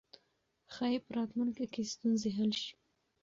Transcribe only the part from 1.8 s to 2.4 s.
ستونزې